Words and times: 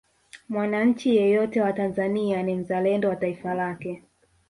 mwanachi 0.49 1.15
yeyote 1.15 1.61
wa 1.61 1.73
tanzania 1.73 2.43
ni 2.43 2.55
mzalendo 2.55 3.09
wa 3.09 3.15
taifa 3.15 3.53
lake 3.53 4.03